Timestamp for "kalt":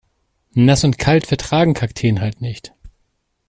0.97-1.27